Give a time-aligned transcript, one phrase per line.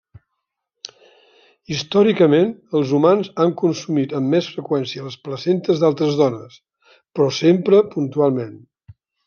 [1.75, 6.59] Històricament, els humans han consumit amb més freqüència les placentes d'altres dones,
[6.97, 8.61] però sempre puntualment.